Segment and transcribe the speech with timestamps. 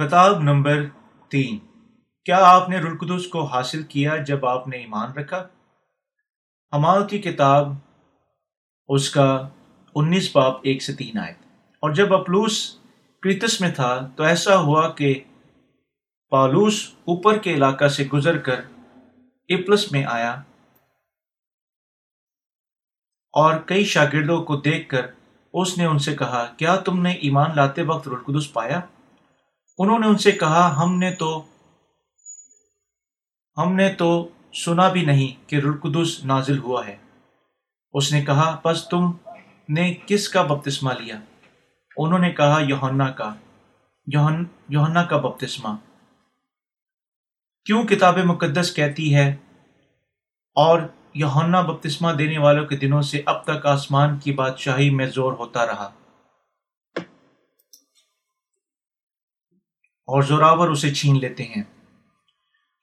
[0.00, 0.82] خطاب نمبر
[1.28, 1.58] تین۔
[2.24, 5.48] کیا آپ نے رلقدس کو حاصل کیا جب آپ نے ایمان رکھا؟
[6.70, 7.72] امال کی کتاب،
[8.88, 9.48] اس کا
[9.94, 11.32] انیس باپ ایک سے تین آئے
[11.80, 12.78] اور جب اپلوس
[13.22, 15.24] کریتس میں تھا تو ایسا ہوا کہ
[16.30, 18.60] پالوس اوپر کے علاقہ سے گزر کر
[19.48, 20.32] اپلس میں آیا۔
[23.32, 25.06] اور کئی شاگردوں کو دیکھ کر
[25.52, 28.80] اس نے ان سے کہا، کیا تم نے ایمان لاتے وقت رلقدس پایا؟
[29.80, 31.30] انہوں نے ان سے کہا، ہم نے تو،
[33.56, 34.08] ہم نے تو
[34.54, 36.96] سنا بھی نہیں کہ رلقدس نازل ہوا ہے۔
[37.94, 39.10] اس نے کہا بس تم
[39.68, 41.18] نے کس کا بپتسمہ لیا؟
[41.96, 43.32] انہوں نے کہا یوہنا کا
[44.06, 45.74] یوہنا کا بپتسمہ۔
[47.66, 49.28] کیوں کتاب مقدس کہتی ہے،
[50.56, 50.80] اور
[51.14, 55.66] یوہنا بپتسمہ دینے والوں کے دنوں سے اب تک آسمان کی بادشاہی میں زور ہوتا
[55.66, 55.88] رہا؟
[60.10, 61.62] اور زوراور اسے چھین لیتے ہیں۔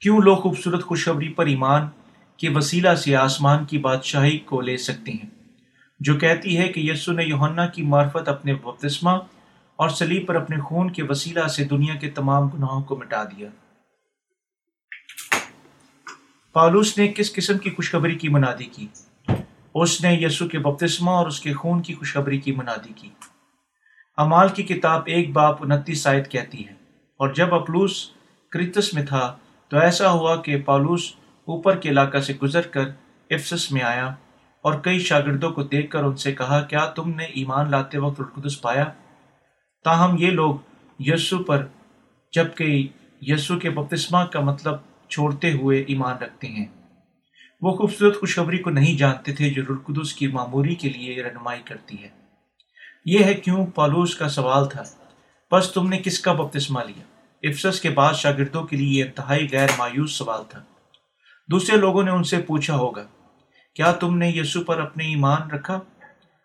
[0.02, 1.88] کیوں لوگ خوبصورت خوشخبری پر ایمان
[2.38, 5.30] کے وسیلہ سے آسمان کی بادشاہی کو لے سکتے ہیں،
[6.00, 9.10] جو کہتی ہے کہ یسو نے یوہنا کی معرفت اپنے بپتسمہ
[9.76, 13.50] اور سلیب پر اپنے خون کے وسیلہ سے دنیا کے تمام گناہوں کو مٹا دیا۔
[16.54, 18.88] پالوس نے کس قسم کی خوشخبری کی منادی کی؟
[19.76, 23.10] اس نے یسو کے بپتسمہ اور اس کے خون کی خوشخبری کی منادی کی۔
[24.18, 26.77] امال کی کتاب ایک باپ انتیس آیت کہتی ہے۔
[27.18, 28.10] اور جب اپلوس
[28.52, 29.38] کریتس میں تھا
[29.70, 31.14] تو ایسا ہوا کہ پالوس
[31.46, 32.90] اوپر کے علاقہ سے گزر کر
[33.30, 34.08] افسس میں آیا
[34.62, 38.20] اور کئی شاگردوں کو دیکھ کر ان سے کہا، کیا تم نے ایمان لاتے وقت
[38.20, 38.86] القدس پایا؟
[39.84, 40.56] تاہم، یہ لوگ
[41.00, 41.66] یسو پر،
[42.32, 42.88] جبکہ
[43.22, 44.76] یسو کے بپتسمہ کا مطلب
[45.10, 46.66] چھوڑتے ہوئے ایمان رکھتے ہیں۔
[47.62, 52.04] وہ خوبصورت خوشخبری کو نہیں جانتے تھے جو رلقدس کی معموری کے لیے رہنمائی کرتی
[52.04, 52.10] ہے۔
[53.06, 54.84] یہ ہے کیوں پالوس کا سوال تھا؟
[55.52, 59.48] بس تم نے کس کا بپتسمہ لیا؟ افسس کے بعد شاگردوں کے لیے یہ انتہائی
[59.52, 60.64] غیر مایوس سوال تھا۔
[61.52, 63.04] دوسرے لوگوں نے ان سے پوچھا ہوگا،
[63.76, 65.80] کیا تم نے یسو پر اپنے ایمان رکھا؟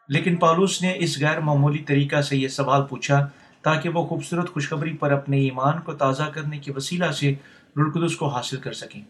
[0.09, 3.29] لیکن پالوس نے اس غیر معمولی طریقہ سے یہ سوال پوچھا
[3.63, 7.35] تاکہ وہ خوبصورت خوشخبری پر اپنے ایمان کو تازہ کرنے کے وسیلہ سے
[7.77, 9.03] رلقدس کو حاصل کر سکیں۔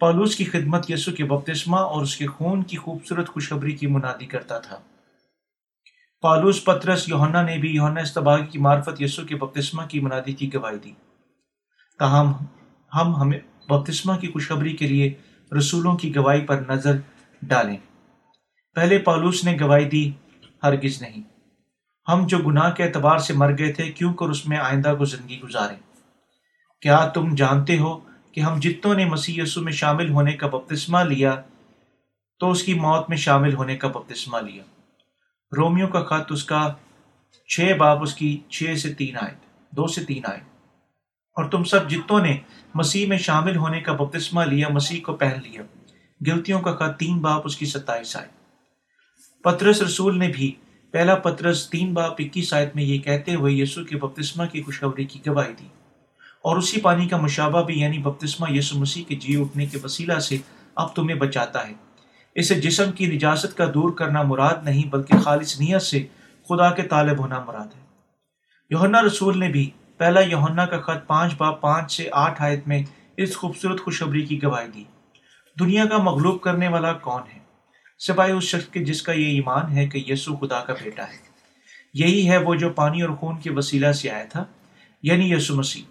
[0.00, 4.26] پالوس کی خدمت یسو کے بپتسمہ اور اس کے خون کی خوبصورت خوشخبری کی منادی
[4.26, 4.76] کرتا تھا۔
[6.24, 10.54] پالوس، پترس یوہنا نے بھی یوہنا استباغی کی معرفت یسو کے بپتسمہ کی منادی کی
[10.54, 10.92] گواہی دی۔
[11.98, 12.32] تاہم،
[12.94, 15.12] ہم ہمیں بپتسمہ کی خوشخبری کے لیے
[15.58, 16.96] رسولوں کی گواہی پر نظر
[17.42, 17.76] ڈالیں۔
[18.74, 20.10] پہلے پالوس نے گواہی دی،
[20.62, 21.22] ہرگز نہیں۔
[22.08, 25.04] ہم جو گناہ کے اعتبار سے مر گئے تھے، کیوں کر اس میں آئندہ کو
[25.04, 25.78] زندگی گزاریں؟
[26.82, 28.00] کیا تم جانتے ہو
[28.32, 31.42] کہ ہم جتوں نے مسیح یسو میں شامل ہونے کا بپتسمہ لیا،
[32.38, 34.62] تو اس کی موت میں شامل ہونے کا بپتسمہ لیا؟
[35.56, 36.72] رومیو کا خط اس کا
[37.48, 39.34] چھ باب، اس کی چھ سے تین آئے
[39.70, 40.40] دو سے تین آئے
[41.36, 42.36] اور تم سب جتوں نے
[42.74, 45.62] مسیح میں شامل ہونے کا بپتسمہ لیا، مسیح کو پہن لیا۔
[46.26, 48.28] گلتیوں کا خط تین باپ اس کی ستائیس آئے
[49.42, 50.52] پترس رسول نے بھی
[50.90, 55.04] پہلا پترس تین باپ اکیس آیت میں یہ کہتے ہوئے یسو کے بپتسمہ کی خوشخبری
[55.04, 55.66] کی گواہی دی۔
[56.42, 60.18] اور اسی پانی کا مشابہ بھی یعنی بپتسمہ یسو مسیح کے جی اٹھنے کے وسیلہ
[60.18, 60.36] سے
[60.74, 61.72] اب تمہیں بچاتا ہے۔
[62.34, 66.06] اسے جسم کی نجاست کا دور کرنا مراد نہیں، بلکہ خالص نیت سے
[66.48, 67.84] خدا کے طالب ہونا مراد ہے۔
[68.70, 72.82] یوہنا رسول نے بھی پہلا یوہنا کا خط پانچ با پانچ سے آٹھ آیت میں
[73.16, 74.84] اس خوبصورت خوشخبری کی گواہی دی۔
[75.60, 77.38] دنیا کا مغلوب کرنے والا کون ہے؟
[77.98, 81.34] سوائے اس شخص کے جس کا یہ ایمان ہے کہ یسو خدا کا بیٹا ہے۔
[81.94, 84.44] یہی ہے وہ جو پانی اور خون کے وسیلہ سے آیا تھا
[85.02, 85.82] یعنی یسو مسیح۔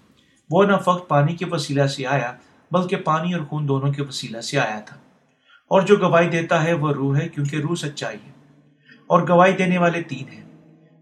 [0.50, 2.34] وہ نہ فقط پانی کے وسیلہ سے آیا،
[2.72, 4.98] بلکہ پانی اور خون دونوں کے وسیلہ سے آیا تھا۔
[5.74, 8.32] اور جو گواہی دیتا ہے وہ روح ہے، کیونکہ روح سچائی ہے۔
[9.08, 10.44] اور گواہی دینے والے تین ہیں۔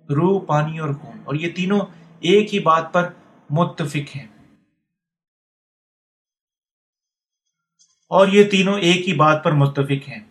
[0.10, 1.80] روح، پانی اور خون۔ اور یہ تینوں
[2.20, 3.10] ایک ہی بات پر
[3.50, 4.28] متفق ہیں۔
[8.10, 10.24] اور یہ تینوں ایک ہی بات پر متفق ہیں۔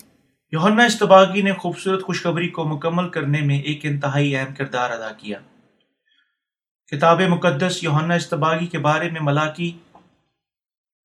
[0.53, 5.39] یوہنا استباغی نے خوبصورت خوشخبری کو مکمل کرنے میں ایک انتہائی اہم کردار ادا کیا۔
[6.93, 9.79] کتاب مقدس یوہنا استباغی کے بارے میں ملاقی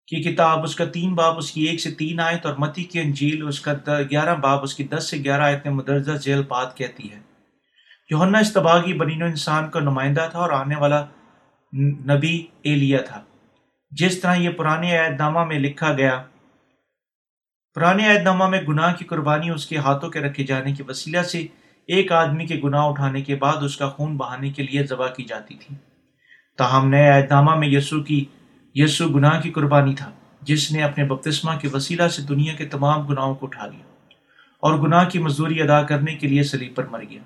[0.07, 2.99] کی کتاب اس کا تین باب، اس کی ایک سے تین آیت اور متی کی
[2.99, 3.73] انجیل، اس کا
[4.09, 7.19] گیارہ باب، اس کی دس سے گیارہ آیت میں مدرجہ ذیل بات کہتی ہے۔
[8.09, 11.05] یوہنا استباغی بنین و انسان کا نمائندہ تھا اور آنے والا
[12.13, 13.21] نبی ایلیا تھا۔
[13.91, 16.23] جس طرح یہ پرانے عید نامہ میں لکھا گیا،
[17.75, 21.21] پرانے عید نامہ میں گناہ کی قربانی اس کے ہاتھوں کے رکھے جانے کے وسیلہ
[21.21, 21.45] سے
[21.87, 25.23] ایک آدمی کے گناہ اٹھانے کے بعد اس کا خون بہانے کے لیے ذبح کی
[25.23, 25.75] جاتی تھی۔
[26.57, 28.25] تاہم نئے عید نامہ میں یسو کی
[28.75, 30.11] یسو گناہ کی قربانی تھا،
[30.41, 33.85] جس نے اپنے بپتسمہ کے وسیلہ سے دنیا کے تمام گناہوں کو اٹھا لیا
[34.59, 37.21] اور گناہ کی مزدوری ادا کرنے کے لیے سلیب پر مر گیا۔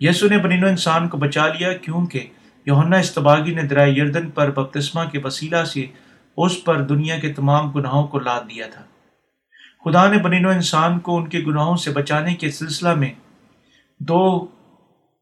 [0.00, 2.26] یسو نے بنین و انسان کو بچا لیا کیونکہ
[2.66, 5.86] یوہنا استباغی نے درائے یردن پر بپتسمہ کے وسیلہ سے
[6.36, 8.82] اس پر دنیا کے تمام گناہوں کو لاد دیا تھا۔
[9.84, 13.12] خدا نے بنین و انسان کو ان کے گناہوں سے بچانے کے سلسلہ میں
[14.00, 14.46] دو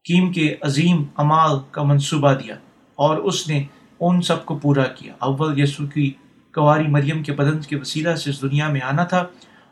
[0.03, 2.55] کیم کے عظیم امال کا منصوبہ دیا
[2.95, 3.63] اور اس نے
[4.01, 6.11] ان سب کو پورا کیا۔ اول یسو کی
[6.53, 9.19] کواری مریم کے بدن کے وسیلہ سے اس دنیا میں آنا تھا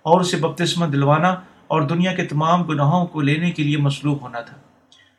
[0.01, 1.35] اور اسے بپتسمہ دلوانا
[1.67, 4.57] اور دنیا کے تمام گناہوں کو لینے کے لیے مصلوب ہونا تھا۔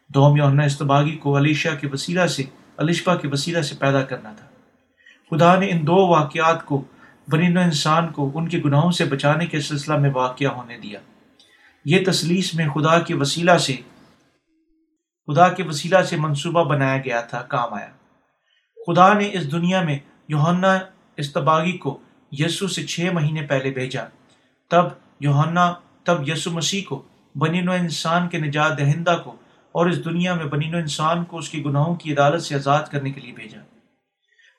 [0.09, 2.45] دوم یونا استباغی کو علیشا کے وسیلہ سے
[2.79, 4.47] علیشبا کے وسیلہ سے پیدا کرنا تھا۔
[5.31, 6.85] خدا نے ان دو واقعات کو
[7.29, 11.01] بنین و انسان کو ان کے گناہوں سے بچانے کے سلسلہ میں واقع ہونے دیا۔
[11.85, 13.77] یہ تسلیس میں خدا کے وسیلہ سے،
[15.27, 18.00] خدا کے وسیلہ سے منصوبہ بنایا گیا تھا، کام آیا۔
[18.87, 19.99] خدا نے اس دنیا میں
[20.29, 20.79] یوہنا
[21.17, 21.99] استباغی کو
[22.33, 24.05] یسو سے چھ مہینے پہلے بھیجا۔
[24.71, 24.85] تب
[25.21, 25.75] یوہنا
[26.05, 27.03] تب یسو مسیح کو
[27.35, 29.37] بنین و انسان کے نجات دہندہ کو
[29.73, 32.83] اور اس دنیا میں بنین و انسان کو اس کی گناہوں کی عدالت سے آزاد
[32.91, 33.61] کرنے کے لیے بھیجا۔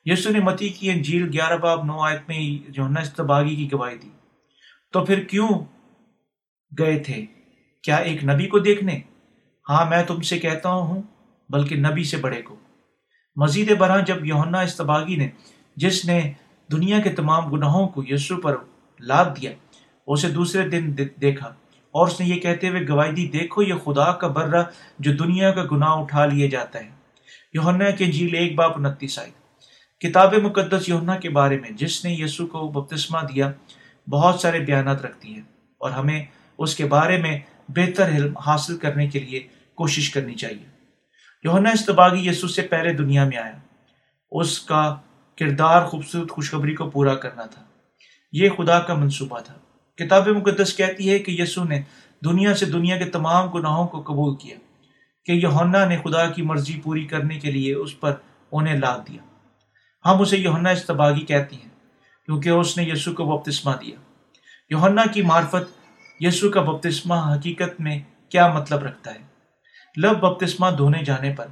[0.06, 2.40] یسو نے متی کی انجیل گیارہ باب نو آیت میں
[2.78, 4.10] یوہنا استباغی کی گواہی دی۔
[4.94, 5.50] تو پھر کیوں
[6.80, 7.26] گئے تھے؟
[7.84, 9.00] کیا ایک نبی کو دیکھنے؟
[9.70, 11.02] ہاں میں تم سے کہتا ہوں،
[11.50, 12.56] بلکہ نبی سے بڑے کو۔
[13.36, 15.30] مزید برآں جب یوہنا استباغی نے
[15.76, 16.32] جس نے
[16.72, 18.56] دنیا کے تمام گناہوں کو یسو پر
[19.00, 19.52] لاد دیا،
[20.08, 21.48] اسے دوسرے دن دیکھا۔
[21.92, 24.64] اور اس نے یہ کہتے ہوئے، گواہی دی، دیکھو یہ خدا کا برہ
[25.00, 26.90] جو دنیا کا گناہ اٹھا لیے جاتا ہے۔
[27.54, 29.32] یوہنا کے جیل ایک باپ انتیس آئی
[30.00, 33.52] کتاب مقدس یوہنا کے بارے میں جس نے یسو کو بپتسمہ دیا،
[34.10, 35.42] بہت سارے بیانات رکھتی ہے
[35.78, 36.26] اور ہمیں
[36.58, 40.71] اس کے بارے میں بہتر علم حاصل کرنے کے لیے کوشش کرنی چاہیے۔
[41.44, 43.58] یوہنا استباغی یسو سے پہلے دنیا میں آیا۔
[44.32, 44.96] اس کا
[45.38, 47.64] کردار خوبصورت خوشخبری کو پورا کرنا تھا۔
[48.32, 49.54] یہ خدا کا منصوبہ تھا۔
[49.98, 51.82] کتاب مقدس کہتی ہے کہ یسو نے
[52.26, 54.56] دنیا سے دنیا کے تمام گناہوں کو قبول کیا،
[55.26, 58.14] کہ یوہنا نے خدا کی مرضی پوری کرنے کے لیے اس پر
[58.52, 59.24] انہیں لاد دیا۔
[60.06, 61.70] ہم اسے یوہنا استباغی کہتی ہیں،
[62.26, 63.96] کیونکہ اس نے یسو کو بپتسمہ دیا۔
[64.70, 65.82] یوہنا کی معرفت
[66.20, 68.00] یسو کا بپتسمہ حقیقت میں
[68.30, 69.31] کیا مطلب رکھتا ہے؟
[69.98, 71.46] لب بپتسمہ دھونے جانے پر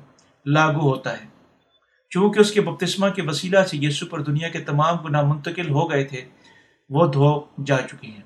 [0.45, 1.25] لاگو ہوتا ہے۔
[2.09, 5.91] چونکہ اس کے بپتسمہ کے وسیلہ سے یسو پر دنیا کے تمام گناہ منتقل ہو
[5.91, 6.25] گئے تھے،
[6.89, 8.21] وہ دھو جا چکی ہیں۔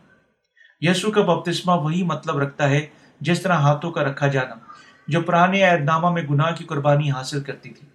[0.82, 2.86] یسو کا بپتسمہ وہی مطلب رکھتا ہے
[3.22, 4.56] جس طرح ہاتھوں کا رکھا جانا،
[5.08, 7.88] جو پرانے عہد نامہ میں گناہ کی قربانی حاصل کرتی تھی۔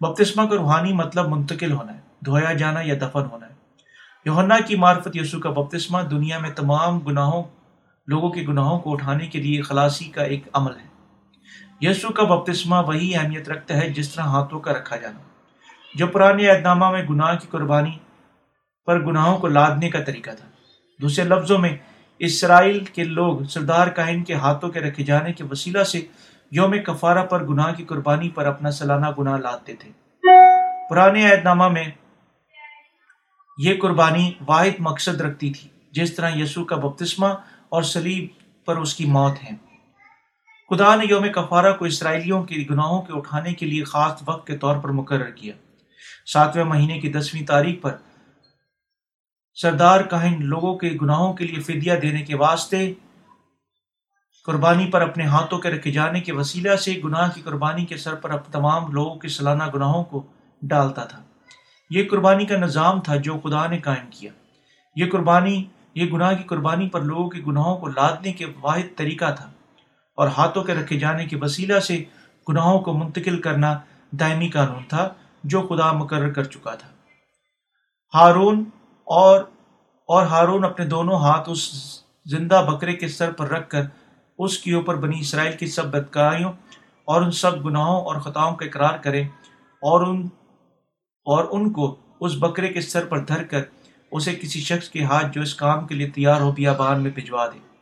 [0.00, 3.54] بپتسمہ کا روحانی مطلب منتقل ہونا ہے، دھویا جانا یا دفن ہونا ہے۔
[4.24, 7.42] یوہنا کی معرفت یسو کا بپتسمہ دنیا میں تمام گناہوں،
[8.06, 10.93] لوگوں کے گناہوں کو اٹھانے کے لیے خلاصی کا ایک عمل ہے۔
[11.84, 15.18] یسو کا بپتسمہ وہی اہمیت رکھتا ہے جس طرح ہاتھوں کا رکھا جانا۔
[15.94, 17.98] جو پرانے اہدنامہ میں گناہ کی قربانی
[18.86, 20.48] پر گناہوں کو لادنے کا طریقہ تھا۔
[21.02, 21.76] دوسرے لفظوں میں،
[22.18, 26.06] اسرائیل کے لوگ سردار کائن کے ہاتھوں کے رکھے جانے کے وسیلہ سے
[26.50, 29.90] یوم کفارہ پر گناہ کی قربانی پر اپنا سالانہ گناہ لاتے تھے۔
[30.90, 31.84] پرانے عہد نامہ میں
[33.58, 37.26] یہ قربانی واحد مقصد رکھتی تھی، جس طرح یسوع کا بپتسمہ
[37.68, 38.26] اور سلیب
[38.64, 39.63] پر اس کی موت ہے۔
[40.74, 44.58] خدا نے یوم کفارہ کو اسرائیلیوں کے گناہوں کے اٹھانے کے لیے خاص وقت کے
[44.58, 45.54] طور پر مقرر کیا۔
[46.26, 47.96] ساتویں مہینے کی دسویں تاریخ پر
[49.54, 52.94] سردار کہن لوگوں کے گناہوں کے لیے فدیہ دینے کے واسطے
[54.46, 58.14] قربانی پر اپنے ہاتھوں کے رکھے جانے کے وسیلہ سے گناہ کی قربانی کے سر
[58.14, 60.26] پر اب تمام لوگوں کے سالانہ گناہوں کو
[60.62, 61.22] ڈالتا تھا۔
[61.90, 64.32] یہ قربانی کا نظام تھا جو خدا نے قائم کیا۔
[64.96, 69.34] یہ قربانی، یہ گناہ کی قربانی پر لوگوں کے گناہوں کو لادنے کے واحد طریقہ
[69.36, 69.50] تھا۔
[70.14, 72.04] اور ہاتھوں کے رکھے جانے کے وسیلہ سے
[72.48, 73.78] گناہوں کو منتقل کرنا
[74.10, 75.08] دائمی قانون تھا
[75.44, 76.88] جو خدا مقرر کر چکا تھا۔
[78.14, 78.64] ہارون
[79.04, 79.40] اور
[80.08, 81.70] اور ہارون اپنے دونوں ہاتھ اس
[82.24, 83.82] زندہ بکرے کے سر پر رکھ کر
[84.38, 86.52] اس کے اوپر بنی اسرائیل کی سب بدکارائیوں
[87.04, 89.22] اور ان سب گناہوں اور خطاؤں کا اقرار کرے
[89.82, 90.28] اور ان
[91.26, 93.62] اور ان کو اس بکرے کے سر پر دھر کر
[94.12, 97.46] اسے کسی شخص کے ہاتھ جو اس کام کے لیے تیار ہو بیابان میں بھجوا
[97.46, 97.73] دے۔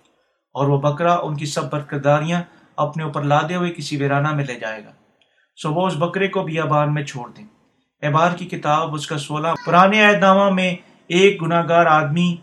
[0.54, 2.42] اور وہ بکرا ان کی سب برکرداریاں
[2.76, 4.90] اپنے اوپر لادے ہوئے کسی ویرانہ میں لے جائے گا۔
[5.56, 7.44] سو وہ اس بکرے کو بیابان میں چھوڑ دیں۔
[8.02, 10.74] احبار کی کتاب اس کا سولہ پرانے عہد نامہ میں
[11.06, 12.36] ایک گناہ گار آدمی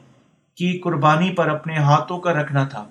[0.55, 2.85] کی قربانی پر اپنے ہاتھوں کا رکھنا تھا۔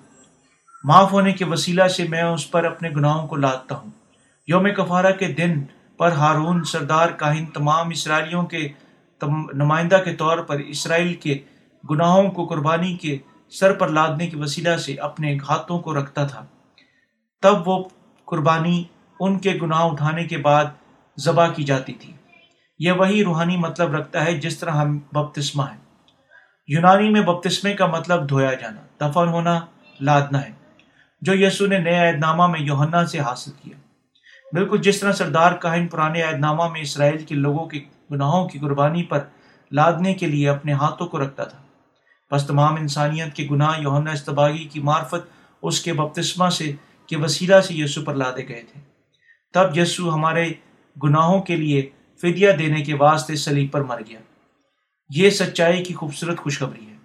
[0.83, 3.89] معاف ہونے کے وسیلہ سے میں اس پر اپنے گناہوں کو لادتا ہوں۔
[4.47, 5.63] یوم کفارہ کے دن
[5.97, 8.67] پر ہارون سردار کاہن تمام اسرائیلیوں کے
[9.53, 11.37] نمائندہ کے طور پر اسرائیل کے
[11.89, 13.17] گناہوں کو قربانی کے
[13.51, 16.45] سر پر لادنے کے وسیلہ سے اپنے ہاتھوں کو رکھتا تھا۔
[17.41, 17.83] تب وہ
[18.25, 18.83] قربانی
[19.19, 20.65] ان کے گناہ اٹھانے کے بعد
[21.19, 22.13] ذبح کی جاتی تھی۔
[22.79, 25.77] یہ وہی روحانی مطلب رکھتا ہے جس طرح ہم بپتسمہ ہے
[26.67, 29.59] یونانی میں بپتسمے کا مطلب دھویا جانا، دفن ہونا،
[30.01, 30.51] لادنا ہے،
[31.21, 33.77] جو یسو نے نئے عہد نامہ میں یوہنا سے حاصل کیا۔
[34.53, 37.79] بالکل جس طرح سردار کاہن پرانے عہد نامہ میں اسرائیل کے لوگوں کے
[38.11, 39.19] گناہوں کی قربانی پر
[39.71, 41.57] لادنے کے لیے اپنے ہاتھوں کو رکھتا تھا۔
[42.31, 45.27] بس تمام انسانیت کے گناہ یونا استباغی کی معرفت
[45.61, 46.71] اس کے بپتسمہ سے
[47.07, 48.81] کے وسیلہ سے یسو پر لادے گئے تھے۔
[49.53, 50.49] تب یسو ہمارے
[51.03, 51.89] گناہوں کے لیے
[52.21, 54.19] فدیہ دینے کے واسطے سلیب پر مر گیا۔
[55.09, 56.95] یہ سچائی کی خوبصورت خوشخبری ہے۔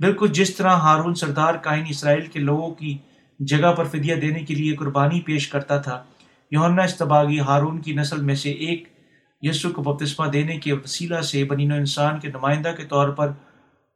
[0.00, 2.98] بالکل جس طرح ہارون سردار کائن اسرائیل کے لوگوں کی
[3.40, 6.04] جگہ پر فدیہ دینے کے لیے قربانی پیش کرتا تھا
[6.50, 8.88] یونا استباغی ہارون کی نسل میں سے ایک
[9.42, 13.32] یسو کو بپتسمہ دینے کے وسیلہ سے بنین و انسان کے نمائندہ کے طور پر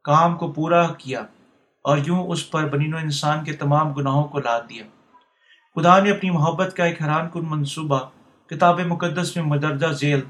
[0.03, 1.25] کام کو پورا کیا
[1.83, 4.83] اور یوں اس پر بنین و انسان کے تمام گناہوں کو لاد دیا۔
[5.75, 7.99] خدا نے اپنی محبت کا ایک حیران کن منصوبہ
[8.49, 10.21] کتاب مقدس میں مدرجہ ذیل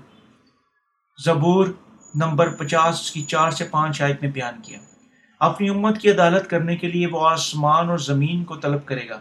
[1.26, 1.68] زبور
[2.16, 4.80] نمبر پچاس کی چار سے پانچ آیت میں بیان کیا۔
[5.40, 9.20] اپنی امت کی عدالت کرنے کے لیے وہ آسمان اور زمین کو طلب کرے گا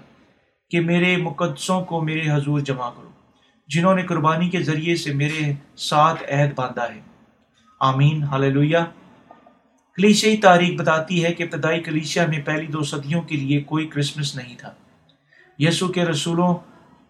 [0.70, 3.10] کہ میرے مقدسوں کو میرے حضور جمع کرو،
[3.68, 7.00] جنہوں نے قربانی کے ذریعے سے میرے ساتھ عہد باندھا ہے۔
[7.80, 8.78] آمین۔ ہاللویہ
[10.00, 14.36] کلیشی تاریخ بتاتی ہے کہ ابتدائی کلیشیا میں پہلی دو صدیوں کے لیے کوئی کرسمس
[14.36, 14.72] نہیں تھا۔
[15.58, 16.54] یسو کے رسولوں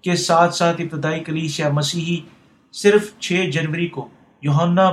[0.03, 2.21] کے ساتھ ساتھ ابتدائی کلیشیا مسیحی
[2.73, 4.09] صرف چھ جنوری کو
[4.43, 4.91] یوہنا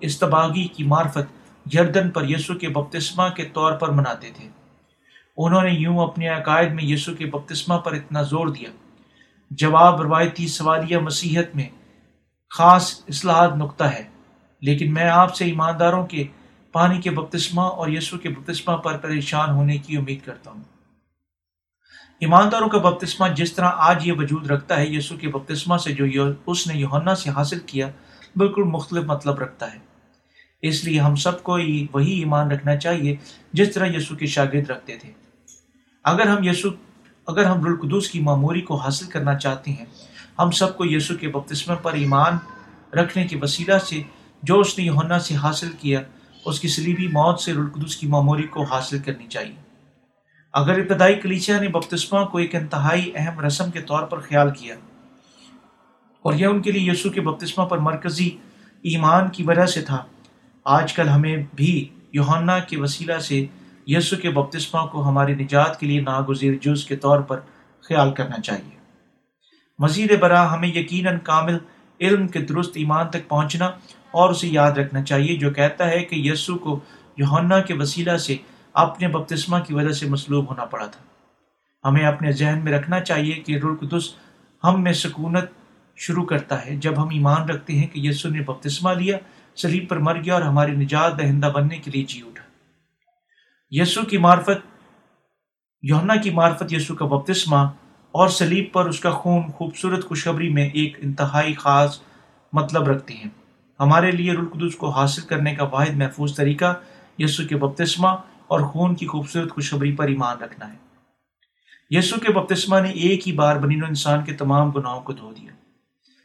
[0.00, 4.48] استباغی کی معرفت یردن پر یسو کے بپتسمہ کے طور پر مناتے تھے۔
[5.36, 8.70] انہوں نے یوں اپنے عقائد میں یسو کے بپتسمہ پر اتنا زور دیا۔
[9.50, 11.68] جواب روایتی سوالیہ مسیحت میں
[12.50, 14.04] خاص اصلاحات نقطہ ہے،
[14.60, 16.24] لیکن میں آپ سے ایمانداروں کے
[16.74, 20.62] پانی کے بپتسمہ اور یسو کے بپتسمہ پر پریشان ہونے کی امید کرتا ہوں۔
[22.20, 26.24] ایمانداروں کا بپتسمہ جس طرح آج یہ وجود رکھتا ہے یسو کے بپتسمہ سے جو
[26.46, 27.88] اس نے یوہنا سے حاصل کیا،
[28.36, 29.78] بالکل مختلف مطلب رکھتا ہے۔
[30.62, 31.58] اس لیے ہم سب کو
[31.92, 33.16] وہی ایمان رکھنا چاہیے
[33.52, 35.12] جس طرح یسو کے شاگرد رکھتے تھے۔
[36.04, 36.68] اگر ہم یسو
[37.26, 39.84] اگر ہم رلقدوس کی معموری کو حاصل کرنا چاہتے ہیں،
[40.38, 42.32] ہم سب کو یسو کے بپتسمہ پر ایمان
[42.96, 44.02] رکھنے کے وسیلہ سے
[44.42, 46.00] جو اس نے یوہنا سے حاصل کیا
[46.44, 49.54] اس کی سلیبی موت سے رلقدس کی معموری کو حاصل کرنی چاہیے۔
[50.52, 54.74] اگر ابتدائی کلیچیا نے بپتسمہ کو ایک انتہائی اہم رسم کے طور پر خیال کیا
[56.24, 58.30] اور یہ ان کے لیے یسو کے بپتسمہ پر مرکزی
[58.82, 60.04] ایمان کی وجہ سے تھا،
[60.64, 63.46] آج کل ہمیں بھی یوہنا کے وسیلہ سے
[63.86, 67.40] یسو کے بپتسمہ کو ہماری نجات کے لیے ناگزیر جز کے طور پر
[67.80, 68.78] خیال کرنا چاہیے۔
[69.78, 71.58] مزید برآں ہمیں یقیناً کامل
[72.00, 73.70] علم کے درست ایمان تک پہنچنا
[74.14, 76.80] اور اسے یاد رکھنا چاہیے، جو کہتا ہے کہ یسو کو
[77.16, 78.36] یوہنا کے وسیلہ سے
[78.72, 81.02] اپنے بپتسمہ کی وجہ سے مصلوب ہونا پڑا تھا۔
[81.88, 84.14] ہمیں اپنے ذہن میں رکھنا چاہیے کہ رلقدس
[84.64, 85.50] ہم میں سکونت
[85.96, 89.18] شروع کرتا ہے۔ جب ہم ایمان رکھتے ہیں کہ یسو نے بپتسمہ لیا
[89.56, 92.44] سلیب پر مر گیا اور ہماری نجات دہندہ بننے کے لیے جی اٹھا۔
[93.70, 94.66] یسو کی معرفت
[95.82, 97.62] یونا کی معرفت یسو کا بپتسمہ
[98.12, 102.00] اور سلیب پر اس کا خون خوبصورت خوشخبری میں ایک انتہائی خاص
[102.52, 103.43] مطلب رکھتی ہیں۔
[103.80, 106.74] ہمارے لیے رلقدس کو حاصل کرنے کا واحد محفوظ طریقہ
[107.18, 108.08] یسو کے بپتسمہ
[108.46, 110.78] اور خون کی خوبصورت خوشخبری پر ایمان رکھنا ہے۔
[111.90, 115.32] یسو کے بپتسمہ نے ایک ہی بار بنین و انسان کے تمام گناہوں کو دھو
[115.32, 115.52] دیا۔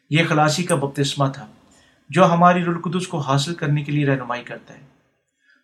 [0.09, 1.47] یہ خلاصی کا بپتسمہ تھا
[2.09, 4.79] جو ہماری رلقدس کو حاصل کرنے کے لیے رہنمائی کرتا ہے۔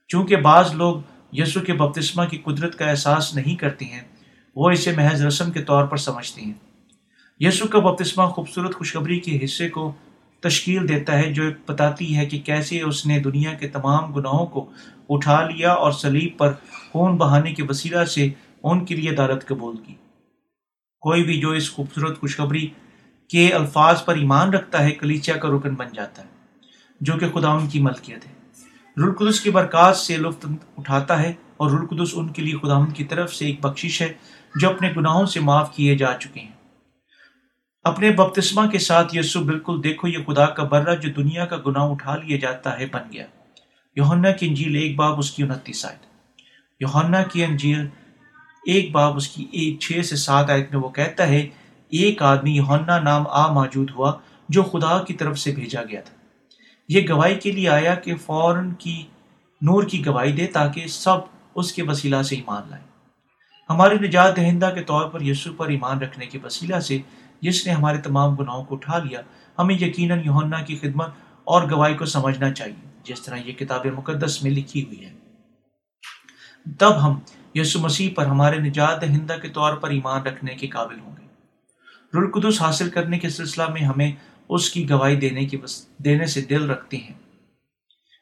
[0.08, 0.96] چونکہ بعض لوگ
[1.34, 4.01] یسو کے بپتسمہ کی قدرت کا احساس نہیں کرتے ہیں،
[4.56, 6.54] وہ اسے محض رسم کے طور پر سمجھتے ہیں۔
[7.39, 9.94] یسو کا بپتسمہ خوبصورت خوشخبری کے حصے کو
[10.46, 14.66] تشکیل دیتا ہے، جو بتاتی ہے کہ کیسے اس نے دنیا کے تمام گناہوں کو
[15.10, 16.54] اٹھا لیا اور سلیب پر
[16.92, 18.30] خون بہانے کے وسیلہ سے
[18.64, 19.94] ان کے لیے عدالت قبول کی۔
[21.04, 22.68] کوئی بھی جو اس خوبصورت خوشخبری
[23.30, 26.64] کے الفاظ پر ایمان رکھتا ہے، کلیچیا کا رکن بن جاتا ہے،
[27.02, 28.34] جو کہ خدا ان کی ملکیت ہے۔
[28.98, 30.46] رلقدس کی برکات سے لطف
[30.78, 34.12] اٹھاتا ہے اور رلقدس ان کے لیے خدا ان کی طرف سے ایک بخشش ہے،
[34.56, 36.54] جو اپنے گناہوں سے معاف کیے جا چکے ہیں۔
[37.86, 41.84] اپنے بپتسمہ کے ساتھ یسو بالکل دیکھو، یہ خدا کا برہ جو دنیا کا گناہ
[41.84, 43.25] اٹھا لیا جاتا ہے بن گیا۔
[43.96, 46.06] یوہنا کی انجیل ایک باب، اس کی انتیس آیت۔
[46.80, 47.88] یوہنا کی انجیل
[48.65, 51.48] ایک باب، اس کی ایک، چھ سے سات آیت میں وہ کہتا ہے،
[51.89, 54.13] ایک آدمی یوہنا نام آ موجود ہوا
[54.50, 56.15] جو خدا کی طرف سے بھیجا گیا تھا۔
[56.89, 59.04] یہ گواہی کے لیے آیا کہ فوراً کی
[59.62, 61.18] نور کی گواہی دے تاکہ سب
[61.56, 62.86] اس کے وسیلہ سے ایمان لائیں۔
[63.70, 67.00] ہماری نجات دہندہ کے طور پر یسو پر ایمان رکھنے کے وسیلہ سے
[67.46, 69.22] جس نے ہمارے تمام گناہوں کو اٹھا لیا،
[69.60, 71.10] ہمیں یقیناً یوہنا کی خدمت
[71.44, 75.14] اور گواہی کو سمجھنا چاہیے، جس طرح یہ کتاب مقدس میں لکھی ہوئی ہے۔
[76.80, 77.20] تب ہم
[77.56, 81.25] یسو مسیح پر ہمارے نجات دہندہ کے طور پر ایمان رکھنے کے قابل ہوں گے۔
[82.18, 84.12] رلقدس حاصل کرنے کے سلسلہ میں ہمیں
[84.50, 85.58] اس کی گواہی دینے کی
[85.98, 87.14] دینے سے دل رکھتے ہیں۔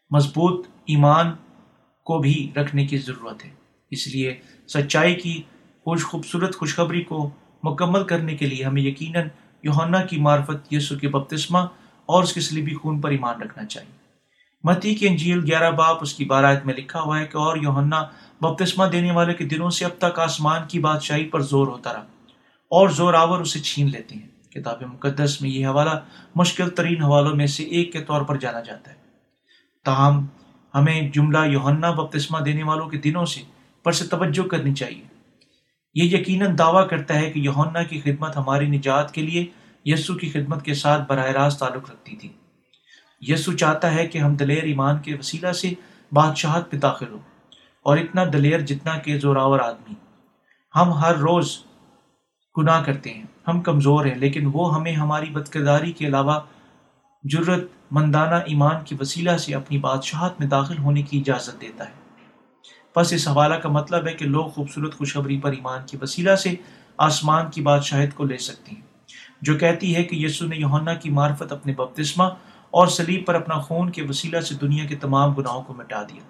[0.09, 1.31] مضبوط ایمان
[2.05, 3.49] کو بھی رکھنے کی ضرورت ہے۔
[3.91, 4.37] اس لیے
[4.67, 5.41] سچائی کی
[5.83, 7.29] خوش خوبصورت خوشخبری کو
[7.63, 9.27] مکمل کرنے کے لیے ہمیں یقیناً
[9.63, 11.59] یوہنا کی معرفت یسو کے بپتسمہ
[12.05, 13.91] اور اس کے سلیبی خون پر ایمان رکھنا چاہیے۔
[14.63, 18.03] متی کی انجیل گیارہ باپ، اس کی بارایت میں لکھا ہوا ہے کہ اور یوہنا
[18.41, 22.05] بپتسمہ دینے والے کے دنوں سے اب تک آسمان کی بادشاہی پر زور ہوتا رہا۔
[22.63, 25.89] اور زور آور اسے چھین لیتے ہیں۔ کتاب مقدس میں یہ حوالہ
[26.35, 28.95] مشکل ترین حوالوں میں سے ایک کے طور پر جانا جاتا ہے۔
[29.85, 30.25] تاہم،
[30.75, 33.41] ہمیں جملہ یوہنا بپتسمہ دینے والوں کے دنوں سے
[33.83, 35.12] پر سے توجہ کرنی چاہیے۔
[35.93, 39.45] یہ یقیناً دعویٰ کرتا ہے کہ یوہنا کی خدمت ہماری نجات کے لیے
[39.85, 42.29] یسو کی خدمت کے ساتھ براہ راست تعلق رکھتی تھی۔
[43.21, 45.73] یسو چاہتا ہے کہ ہم دلیر ایمان کے وسیلہ سے
[46.11, 47.19] بادشاہت میں داخل ہو
[47.83, 49.93] اور اتنا دلیر جتنا کہ زوراور آدمی۔
[50.75, 51.57] ہم ہر روز
[52.57, 56.39] گناہ کرتے ہیں، ہم کمزور ہیں، لیکن وہ ہمیں ہماری بدکرداری کے علاوہ
[57.23, 62.02] جرت مندانہ ایمان کی وسیلہ سے اپنی بادشاہت میں داخل ہونے کی اجازت دیتا ہے۔
[62.95, 66.53] بس اس حوالہ کا مطلب ہے کہ لوگ خوبصورت خوشخبری پر ایمان کی وسیلہ سے
[66.97, 68.81] آسمان کی بادشاہت کو لے سکتی ہیں،
[69.41, 72.23] جو کہتی ہے کہ یسو نے یوہنا کی معرفت اپنے بپتسمہ
[72.73, 76.21] اور سلیب پر اپنا خون کے وسیلہ سے دنیا کے تمام گناہوں کو مٹا دیا۔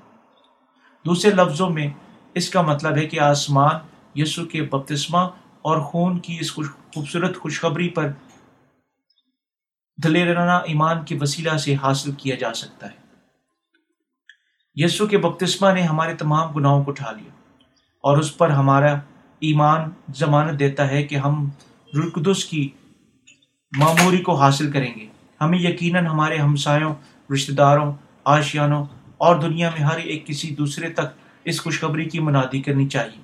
[1.05, 1.87] دوسرے لفظوں میں
[2.33, 5.27] اس کا مطلب ہے کہ آسمان یسو کے بپتسمہ
[5.61, 8.11] اور خون کی اس خوبصورت خوشخبری پر
[9.97, 13.02] دلیرانہ ایمان کے وسیلہ سے حاصل کیا جا سکتا ہے۔
[14.75, 17.31] یسو کے بپتسمہ نے ہمارے تمام گناہوں کو اٹھا لیا
[18.03, 18.93] اور اس پر ہمارا
[19.39, 21.49] ایمان ضمانت دیتا ہے کہ ہم
[21.93, 22.69] رقدس کی
[23.77, 25.07] معموری کو حاصل کریں گے۔
[25.41, 26.93] ہمیں یقیناً ہمارے ہمسایوں،
[27.33, 28.85] رشتہ داروں، آشیانوں
[29.17, 31.05] اور دنیا میں ہر ایک کسی دوسرے تک
[31.43, 33.21] اس خوشخبری کی منادی کرنی چاہیے۔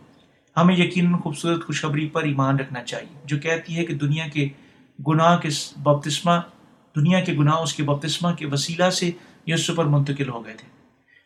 [0.58, 4.48] ہمیں یقیناً خوبصورت خوشخبری پر ایمان رکھنا چاہیے، جو کہتی ہے کہ دنیا کے
[5.08, 6.32] گناہ کے بپتسمہ،
[6.96, 9.12] دنیا کے گناہ اس کے بپتسمہ کے وسیلہ سے
[9.48, 10.79] یسو پر منتقل ہو گئے تھے۔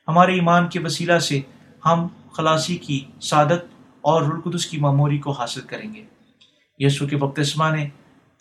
[0.08, 1.42] ہمارے ایمان کے وسیلہ سے
[1.86, 3.66] ہم خلاصی کی سعادت
[4.02, 6.06] اور رلقدس کی معموری کو حاصل کریں گے۔
[6.80, 7.88] یسو کے بپتسمہ نے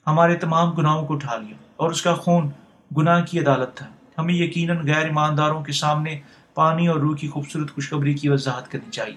[0.06, 2.50] ہمارے تمام گناہوں کو اٹھا لیا اور اس کا خون
[2.96, 3.86] گناہ کی عدالت تھا۔
[4.18, 6.20] ہمیں یقیناً غیر ایمانداروں کے سامنے
[6.54, 9.16] پانی اور روح کی خوبصورت خوشخبری کی وضاحت کرنی چاہیے۔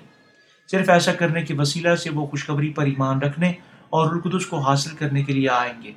[0.71, 3.53] صرف ایسا کرنے کے وسیلہ سے وہ خوشخبری پر ایمان رکھنے
[3.89, 5.91] اور القدس کو حاصل کرنے کے لیے آئیں گے۔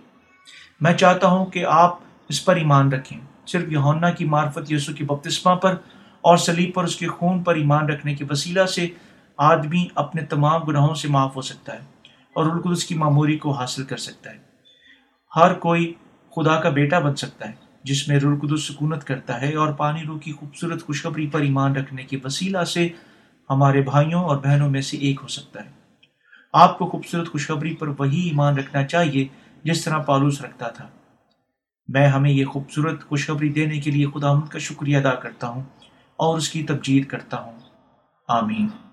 [0.80, 5.04] میں چاہتا ہوں کہ آپ اس پر ایمان رکھیں۔ صرف یونا کی معرفت یسو کی
[5.04, 5.74] بپتسمہ پر
[6.20, 8.86] اور سلیب پر اس کے خون پر ایمان رکھنے کے وسیلہ سے
[9.36, 11.80] آدمی اپنے تمام گناہوں سے معاف ہو سکتا ہے
[12.34, 14.38] اور القدس کی معموری کو حاصل کر سکتا ہے۔
[15.36, 15.94] ہر کوئی
[16.36, 17.52] خدا کا بیٹا بن سکتا ہے
[17.84, 22.04] جس میں رلقدس سکونت کرتا ہے اور پانی روح کی خوبصورت خوشخبری پر ایمان رکھنے
[22.04, 22.88] کے وسیلہ سے
[23.50, 25.70] ہمارے بھائیوں اور بہنوں میں سے ایک ہو سکتا ہے۔
[26.52, 29.26] آپ کو خوبصورت خوشخبری پر وہی ایمان رکھنا چاہیے
[29.64, 30.88] جس طرح پالوس رکھتا تھا۔
[31.88, 35.62] میں ہمیں یہ خوبصورت خوشخبری دینے کے لیے خدا کا شکریہ ادا کرتا ہوں۔
[36.18, 37.58] اور اس کی تبجید کرتا ہوں۔
[38.28, 38.87] آمین۔